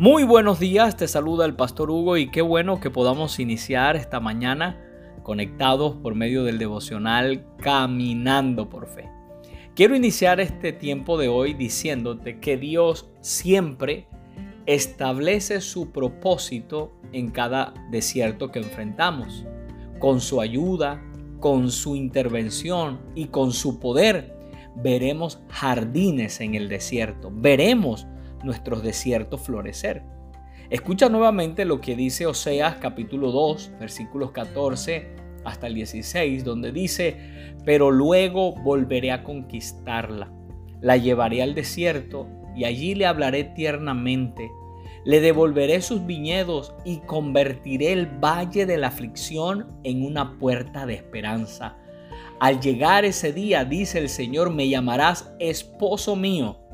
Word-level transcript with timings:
Muy 0.00 0.22
buenos 0.22 0.60
días, 0.60 0.96
te 0.96 1.08
saluda 1.08 1.44
el 1.44 1.56
pastor 1.56 1.90
Hugo 1.90 2.16
y 2.16 2.30
qué 2.30 2.40
bueno 2.40 2.78
que 2.78 2.88
podamos 2.88 3.40
iniciar 3.40 3.96
esta 3.96 4.20
mañana 4.20 4.80
conectados 5.24 5.96
por 5.96 6.14
medio 6.14 6.44
del 6.44 6.56
devocional 6.56 7.44
Caminando 7.56 8.70
por 8.70 8.86
Fe. 8.86 9.10
Quiero 9.74 9.96
iniciar 9.96 10.38
este 10.38 10.72
tiempo 10.72 11.18
de 11.18 11.26
hoy 11.26 11.52
diciéndote 11.52 12.38
que 12.38 12.56
Dios 12.56 13.10
siempre 13.22 14.06
establece 14.66 15.60
su 15.60 15.90
propósito 15.90 16.92
en 17.10 17.32
cada 17.32 17.74
desierto 17.90 18.52
que 18.52 18.60
enfrentamos. 18.60 19.46
Con 19.98 20.20
su 20.20 20.40
ayuda, 20.40 21.02
con 21.40 21.72
su 21.72 21.96
intervención 21.96 23.00
y 23.16 23.26
con 23.26 23.50
su 23.50 23.80
poder, 23.80 24.32
veremos 24.76 25.40
jardines 25.48 26.40
en 26.40 26.54
el 26.54 26.68
desierto, 26.68 27.32
veremos 27.34 28.06
nuestros 28.48 28.82
desiertos 28.82 29.42
florecer. 29.42 30.02
Escucha 30.70 31.10
nuevamente 31.10 31.66
lo 31.66 31.82
que 31.82 31.94
dice 31.94 32.26
Oseas 32.26 32.76
capítulo 32.76 33.30
2, 33.30 33.72
versículos 33.78 34.30
14 34.32 35.16
hasta 35.44 35.66
el 35.66 35.74
16, 35.74 36.44
donde 36.44 36.72
dice, 36.72 37.54
pero 37.66 37.90
luego 37.90 38.54
volveré 38.54 39.12
a 39.12 39.22
conquistarla, 39.22 40.32
la 40.80 40.96
llevaré 40.96 41.42
al 41.42 41.54
desierto 41.54 42.26
y 42.56 42.64
allí 42.64 42.94
le 42.94 43.04
hablaré 43.04 43.44
tiernamente, 43.44 44.50
le 45.04 45.20
devolveré 45.20 45.82
sus 45.82 46.06
viñedos 46.06 46.74
y 46.86 47.00
convertiré 47.00 47.92
el 47.92 48.06
valle 48.06 48.64
de 48.64 48.78
la 48.78 48.88
aflicción 48.88 49.66
en 49.84 50.04
una 50.06 50.38
puerta 50.38 50.86
de 50.86 50.94
esperanza. 50.94 51.76
Al 52.40 52.60
llegar 52.60 53.04
ese 53.04 53.34
día, 53.34 53.66
dice 53.66 53.98
el 53.98 54.08
Señor, 54.08 54.50
me 54.50 54.68
llamarás 54.70 55.34
esposo 55.38 56.16
mío 56.16 56.67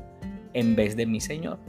en 0.55 0.75
vez 0.75 0.95
de 0.95 1.05
mi 1.05 1.21
Señor. 1.21 1.59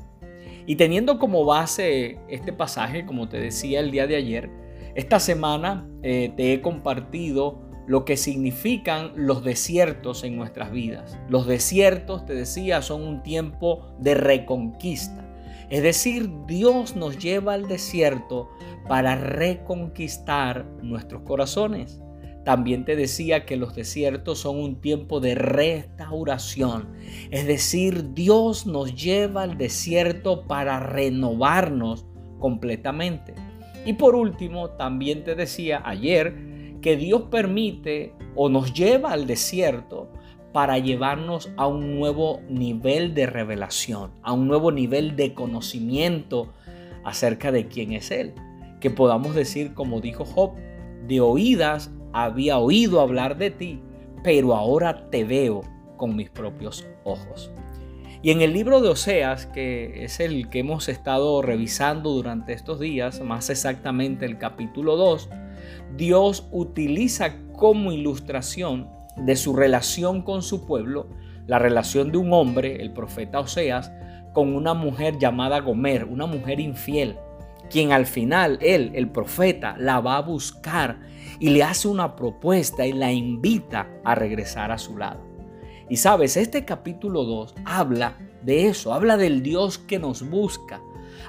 Y 0.64 0.76
teniendo 0.76 1.18
como 1.18 1.44
base 1.44 2.18
este 2.28 2.52
pasaje, 2.52 3.04
como 3.04 3.28
te 3.28 3.38
decía 3.38 3.80
el 3.80 3.90
día 3.90 4.06
de 4.06 4.16
ayer, 4.16 4.50
esta 4.94 5.20
semana 5.20 5.86
eh, 6.02 6.32
te 6.36 6.54
he 6.54 6.62
compartido 6.62 7.60
lo 7.86 8.04
que 8.04 8.16
significan 8.16 9.12
los 9.14 9.44
desiertos 9.44 10.24
en 10.24 10.36
nuestras 10.36 10.72
vidas. 10.72 11.18
Los 11.28 11.46
desiertos, 11.46 12.24
te 12.24 12.34
decía, 12.34 12.82
son 12.82 13.02
un 13.02 13.22
tiempo 13.22 13.86
de 14.00 14.14
reconquista. 14.14 15.22
Es 15.70 15.82
decir, 15.82 16.30
Dios 16.46 16.96
nos 16.96 17.18
lleva 17.18 17.54
al 17.54 17.68
desierto 17.68 18.48
para 18.88 19.16
reconquistar 19.16 20.64
nuestros 20.82 21.22
corazones. 21.22 22.00
También 22.46 22.84
te 22.84 22.94
decía 22.94 23.44
que 23.44 23.56
los 23.56 23.74
desiertos 23.74 24.38
son 24.38 24.60
un 24.60 24.76
tiempo 24.76 25.18
de 25.18 25.34
restauración. 25.34 26.86
Es 27.32 27.44
decir, 27.44 28.14
Dios 28.14 28.66
nos 28.68 28.94
lleva 28.94 29.42
al 29.42 29.58
desierto 29.58 30.46
para 30.46 30.78
renovarnos 30.78 32.06
completamente. 32.38 33.34
Y 33.84 33.94
por 33.94 34.14
último, 34.14 34.70
también 34.70 35.24
te 35.24 35.34
decía 35.34 35.82
ayer 35.84 36.78
que 36.80 36.96
Dios 36.96 37.22
permite 37.32 38.14
o 38.36 38.48
nos 38.48 38.72
lleva 38.72 39.10
al 39.10 39.26
desierto 39.26 40.08
para 40.52 40.78
llevarnos 40.78 41.50
a 41.56 41.66
un 41.66 41.98
nuevo 41.98 42.42
nivel 42.48 43.12
de 43.12 43.26
revelación, 43.26 44.12
a 44.22 44.32
un 44.32 44.46
nuevo 44.46 44.70
nivel 44.70 45.16
de 45.16 45.34
conocimiento 45.34 46.52
acerca 47.02 47.50
de 47.50 47.66
quién 47.66 47.92
es 47.92 48.12
Él. 48.12 48.34
Que 48.78 48.90
podamos 48.90 49.34
decir, 49.34 49.74
como 49.74 50.00
dijo 50.00 50.24
Job, 50.24 50.52
de 51.08 51.20
oídas 51.20 51.90
había 52.24 52.58
oído 52.58 53.00
hablar 53.00 53.36
de 53.36 53.50
ti, 53.50 53.82
pero 54.24 54.54
ahora 54.54 55.10
te 55.10 55.24
veo 55.24 55.60
con 55.96 56.16
mis 56.16 56.30
propios 56.30 56.86
ojos. 57.04 57.50
Y 58.22 58.30
en 58.30 58.40
el 58.40 58.54
libro 58.54 58.80
de 58.80 58.88
Oseas, 58.88 59.44
que 59.46 60.04
es 60.04 60.18
el 60.20 60.48
que 60.48 60.60
hemos 60.60 60.88
estado 60.88 61.42
revisando 61.42 62.10
durante 62.12 62.54
estos 62.54 62.80
días, 62.80 63.20
más 63.20 63.50
exactamente 63.50 64.24
el 64.24 64.38
capítulo 64.38 64.96
2, 64.96 65.28
Dios 65.96 66.48
utiliza 66.52 67.36
como 67.52 67.92
ilustración 67.92 68.88
de 69.16 69.36
su 69.36 69.54
relación 69.54 70.22
con 70.22 70.42
su 70.42 70.66
pueblo, 70.66 71.08
la 71.46 71.58
relación 71.58 72.12
de 72.12 72.18
un 72.18 72.32
hombre, 72.32 72.80
el 72.80 72.92
profeta 72.92 73.40
Oseas, 73.40 73.92
con 74.32 74.54
una 74.54 74.72
mujer 74.72 75.18
llamada 75.18 75.60
Gomer, 75.60 76.04
una 76.04 76.26
mujer 76.26 76.60
infiel, 76.60 77.16
quien 77.70 77.92
al 77.92 78.06
final 78.06 78.58
él, 78.60 78.92
el 78.94 79.10
profeta, 79.10 79.76
la 79.78 80.00
va 80.00 80.16
a 80.16 80.22
buscar 80.22 81.00
y 81.38 81.50
le 81.50 81.62
hace 81.62 81.88
una 81.88 82.16
propuesta 82.16 82.86
y 82.86 82.92
la 82.92 83.12
invita 83.12 83.88
a 84.04 84.14
regresar 84.14 84.70
a 84.70 84.78
su 84.78 84.96
lado. 84.96 85.20
Y 85.88 85.96
sabes, 85.96 86.36
este 86.36 86.64
capítulo 86.64 87.24
2 87.24 87.54
habla 87.64 88.16
de 88.42 88.66
eso, 88.66 88.92
habla 88.92 89.16
del 89.16 89.42
Dios 89.42 89.78
que 89.78 89.98
nos 89.98 90.28
busca, 90.28 90.80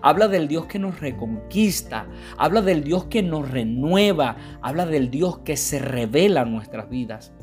habla 0.02 0.28
del 0.28 0.48
Dios 0.48 0.66
que 0.66 0.80
nos 0.80 1.00
reconquista, 1.00 2.08
habla 2.38 2.62
del 2.62 2.84
Dios 2.84 3.06
que 3.06 3.22
nos 3.22 3.50
renueva, 3.50 4.38
habla 4.62 4.86
del 4.86 5.12
Dios 5.12 5.40
que 5.40 5.58
se 5.58 5.80
revela 5.80 6.42
en 6.42 6.54
nuestras 6.54 6.90
vidas. 6.90 7.34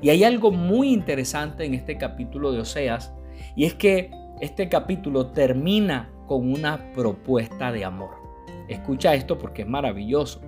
Y 0.00 0.10
hay 0.10 0.24
algo 0.24 0.52
muy 0.52 0.92
interesante 0.92 1.64
en 1.64 1.74
este 1.74 1.98
capítulo 1.98 2.52
de 2.52 2.60
Oseas, 2.60 3.12
y 3.56 3.64
es 3.64 3.74
que 3.74 4.10
este 4.40 4.68
capítulo 4.68 5.28
termina 5.28 6.10
con 6.26 6.52
una 6.52 6.92
propuesta 6.92 7.72
de 7.72 7.84
amor. 7.84 8.19
Escucha 8.70 9.14
esto 9.14 9.36
porque 9.36 9.62
es 9.62 9.68
maravilloso. 9.68 10.40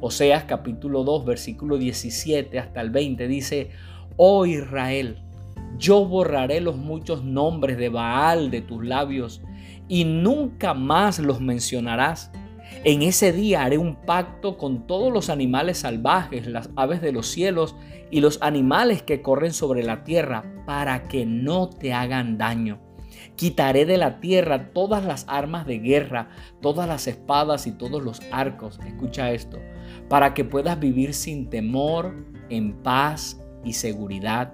Oseas 0.00 0.44
capítulo 0.44 1.02
2, 1.02 1.24
versículo 1.24 1.78
17 1.78 2.58
hasta 2.58 2.82
el 2.82 2.90
20 2.90 3.26
dice, 3.26 3.70
Oh 4.16 4.44
Israel, 4.44 5.22
yo 5.78 6.04
borraré 6.04 6.60
los 6.60 6.76
muchos 6.76 7.24
nombres 7.24 7.78
de 7.78 7.88
Baal 7.88 8.50
de 8.50 8.60
tus 8.60 8.84
labios 8.84 9.40
y 9.88 10.04
nunca 10.04 10.74
más 10.74 11.20
los 11.20 11.40
mencionarás. 11.40 12.30
En 12.84 13.00
ese 13.00 13.32
día 13.32 13.64
haré 13.64 13.78
un 13.78 13.96
pacto 13.96 14.58
con 14.58 14.86
todos 14.86 15.10
los 15.10 15.30
animales 15.30 15.78
salvajes, 15.78 16.46
las 16.46 16.68
aves 16.76 17.00
de 17.00 17.12
los 17.12 17.28
cielos 17.28 17.76
y 18.10 18.20
los 18.20 18.42
animales 18.42 19.02
que 19.02 19.22
corren 19.22 19.54
sobre 19.54 19.82
la 19.82 20.04
tierra, 20.04 20.44
para 20.66 21.04
que 21.04 21.24
no 21.24 21.70
te 21.70 21.94
hagan 21.94 22.36
daño. 22.36 22.89
Quitaré 23.36 23.86
de 23.86 23.96
la 23.96 24.20
tierra 24.20 24.72
todas 24.72 25.04
las 25.04 25.24
armas 25.28 25.66
de 25.66 25.78
guerra, 25.78 26.28
todas 26.60 26.88
las 26.88 27.06
espadas 27.06 27.66
y 27.66 27.72
todos 27.72 28.02
los 28.02 28.20
arcos. 28.30 28.78
Escucha 28.86 29.32
esto, 29.32 29.58
para 30.08 30.34
que 30.34 30.44
puedas 30.44 30.78
vivir 30.78 31.14
sin 31.14 31.50
temor, 31.50 32.14
en 32.48 32.74
paz 32.82 33.40
y 33.64 33.72
seguridad. 33.72 34.52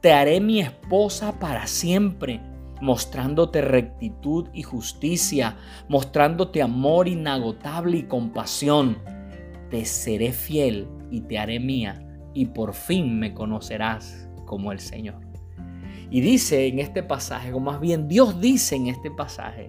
Te 0.00 0.12
haré 0.12 0.40
mi 0.40 0.60
esposa 0.60 1.38
para 1.38 1.66
siempre, 1.66 2.40
mostrándote 2.80 3.60
rectitud 3.60 4.48
y 4.52 4.62
justicia, 4.62 5.56
mostrándote 5.88 6.62
amor 6.62 7.08
inagotable 7.08 7.98
y 7.98 8.02
compasión. 8.04 8.98
Te 9.70 9.84
seré 9.84 10.32
fiel 10.32 10.88
y 11.10 11.22
te 11.22 11.38
haré 11.38 11.60
mía, 11.60 12.00
y 12.34 12.46
por 12.46 12.74
fin 12.74 13.18
me 13.18 13.34
conocerás 13.34 14.28
como 14.46 14.72
el 14.72 14.80
Señor. 14.80 15.27
Y 16.10 16.20
dice 16.20 16.66
en 16.66 16.78
este 16.78 17.02
pasaje, 17.02 17.52
o 17.52 17.60
más 17.60 17.80
bien 17.80 18.08
Dios 18.08 18.40
dice 18.40 18.76
en 18.76 18.86
este 18.86 19.10
pasaje, 19.10 19.68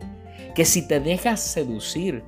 que 0.55 0.65
si 0.65 0.87
te 0.87 0.99
dejas 0.99 1.41
seducir, 1.41 2.23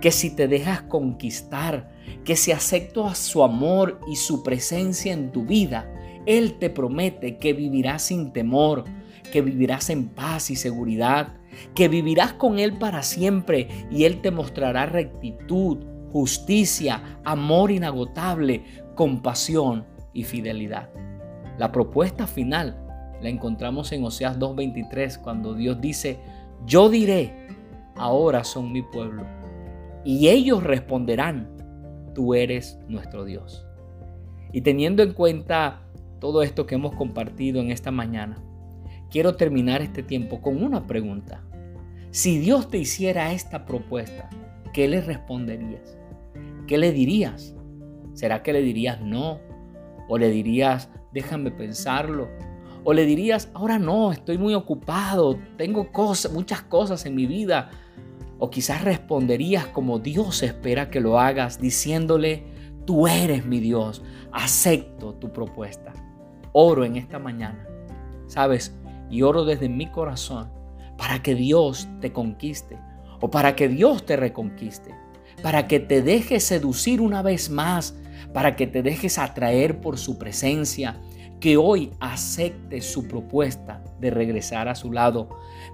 que 0.00 0.10
si 0.10 0.34
te 0.34 0.48
dejas 0.48 0.82
conquistar, 0.82 1.90
que 2.24 2.36
si 2.36 2.52
aceptas 2.52 3.18
su 3.18 3.42
amor 3.42 4.00
y 4.08 4.16
su 4.16 4.42
presencia 4.42 5.12
en 5.12 5.32
tu 5.32 5.44
vida, 5.44 5.92
Él 6.26 6.58
te 6.58 6.70
promete 6.70 7.38
que 7.38 7.52
vivirás 7.52 8.02
sin 8.02 8.32
temor, 8.32 8.84
que 9.32 9.42
vivirás 9.42 9.90
en 9.90 10.08
paz 10.08 10.50
y 10.50 10.56
seguridad, 10.56 11.34
que 11.74 11.88
vivirás 11.88 12.32
con 12.32 12.58
Él 12.58 12.78
para 12.78 13.02
siempre 13.02 13.68
y 13.90 14.04
Él 14.04 14.20
te 14.20 14.30
mostrará 14.30 14.86
rectitud, 14.86 15.78
justicia, 16.12 17.20
amor 17.24 17.70
inagotable, 17.70 18.64
compasión 18.94 19.86
y 20.12 20.24
fidelidad. 20.24 20.90
La 21.58 21.72
propuesta 21.72 22.26
final 22.26 22.81
la 23.22 23.28
encontramos 23.28 23.92
en 23.92 24.04
Oseas 24.04 24.38
2.23 24.38 25.18
cuando 25.20 25.54
Dios 25.54 25.80
dice, 25.80 26.18
yo 26.66 26.90
diré, 26.90 27.48
ahora 27.96 28.44
son 28.44 28.72
mi 28.72 28.82
pueblo. 28.82 29.24
Y 30.04 30.28
ellos 30.28 30.62
responderán, 30.62 31.48
tú 32.14 32.34
eres 32.34 32.78
nuestro 32.88 33.24
Dios. 33.24 33.64
Y 34.52 34.62
teniendo 34.62 35.02
en 35.02 35.12
cuenta 35.12 35.82
todo 36.18 36.42
esto 36.42 36.66
que 36.66 36.74
hemos 36.74 36.94
compartido 36.94 37.60
en 37.60 37.70
esta 37.70 37.90
mañana, 37.90 38.42
quiero 39.10 39.36
terminar 39.36 39.82
este 39.82 40.02
tiempo 40.02 40.40
con 40.40 40.62
una 40.62 40.86
pregunta. 40.86 41.42
Si 42.10 42.38
Dios 42.38 42.68
te 42.68 42.78
hiciera 42.78 43.32
esta 43.32 43.64
propuesta, 43.64 44.28
¿qué 44.72 44.88
le 44.88 45.00
responderías? 45.00 45.96
¿Qué 46.66 46.76
le 46.76 46.92
dirías? 46.92 47.54
¿Será 48.14 48.42
que 48.42 48.52
le 48.52 48.62
dirías 48.62 49.00
no? 49.00 49.40
¿O 50.08 50.18
le 50.18 50.28
dirías, 50.28 50.90
déjame 51.12 51.50
pensarlo? 51.50 52.28
O 52.84 52.92
le 52.92 53.04
dirías, 53.04 53.48
ahora 53.54 53.78
no, 53.78 54.12
estoy 54.12 54.38
muy 54.38 54.54
ocupado, 54.54 55.38
tengo 55.56 55.92
cosas, 55.92 56.32
muchas 56.32 56.62
cosas 56.62 57.06
en 57.06 57.14
mi 57.14 57.26
vida. 57.26 57.70
O 58.38 58.50
quizás 58.50 58.82
responderías 58.82 59.66
como 59.66 60.00
Dios 60.00 60.42
espera 60.42 60.90
que 60.90 61.00
lo 61.00 61.20
hagas, 61.20 61.60
diciéndole, 61.60 62.44
tú 62.84 63.06
eres 63.06 63.46
mi 63.46 63.60
Dios, 63.60 64.02
acepto 64.32 65.14
tu 65.14 65.32
propuesta. 65.32 65.92
Oro 66.52 66.84
en 66.84 66.96
esta 66.96 67.18
mañana, 67.18 67.66
¿sabes? 68.26 68.74
Y 69.10 69.22
oro 69.22 69.44
desde 69.44 69.68
mi 69.68 69.86
corazón 69.86 70.50
para 70.98 71.22
que 71.22 71.34
Dios 71.34 71.88
te 72.00 72.12
conquiste. 72.12 72.78
o 73.24 73.30
para 73.30 73.54
que 73.54 73.68
Dios 73.68 74.04
te 74.04 74.16
reconquiste, 74.16 74.92
para 75.44 75.68
que 75.68 75.78
te 75.78 76.02
dejes 76.02 76.42
seducir 76.42 77.00
una 77.00 77.22
vez 77.22 77.50
más, 77.50 77.94
para 78.34 78.56
que 78.56 78.66
te 78.66 78.82
dejes 78.82 79.16
atraer 79.16 79.80
por 79.80 79.96
su 79.96 80.18
presencia, 80.18 81.00
que 81.42 81.56
hoy 81.56 81.90
acepte 81.98 82.80
su 82.80 83.08
propuesta 83.08 83.82
de 83.98 84.12
regresar 84.12 84.68
a 84.68 84.76
su 84.76 84.92
lado, 84.92 85.28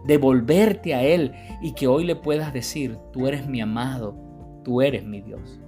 de 0.07 0.17
volverte 0.17 0.95
a 0.95 1.03
Él 1.03 1.35
y 1.61 1.75
que 1.75 1.87
hoy 1.87 2.05
le 2.05 2.17
puedas 2.17 2.55
decir, 2.55 2.97
tú 3.13 3.29
eres 3.29 3.47
mi 3.47 3.61
amado, 3.61 4.17
tú 4.65 4.81
eres 4.81 5.05
mi 5.05 5.21
Dios. 5.21 5.61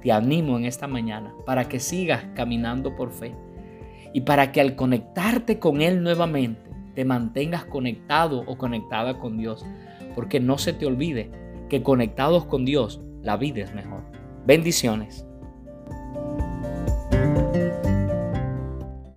Te 0.00 0.12
animo 0.12 0.56
en 0.56 0.64
esta 0.64 0.88
mañana 0.88 1.34
para 1.44 1.68
que 1.68 1.78
sigas 1.78 2.24
caminando 2.34 2.96
por 2.96 3.12
fe 3.12 3.34
y 4.14 4.22
para 4.22 4.50
que 4.50 4.62
al 4.62 4.76
conectarte 4.76 5.58
con 5.58 5.82
Él 5.82 6.02
nuevamente 6.02 6.70
te 6.94 7.04
mantengas 7.04 7.66
conectado 7.66 8.44
o 8.46 8.56
conectada 8.56 9.18
con 9.18 9.36
Dios, 9.36 9.66
porque 10.14 10.40
no 10.40 10.56
se 10.56 10.72
te 10.72 10.86
olvide 10.86 11.30
que 11.68 11.82
conectados 11.82 12.46
con 12.46 12.64
Dios 12.64 13.02
la 13.22 13.36
vida 13.36 13.62
es 13.62 13.74
mejor. 13.74 14.04
Bendiciones. 14.46 15.27